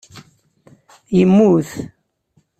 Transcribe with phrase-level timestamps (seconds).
[1.17, 1.67] Yemmut.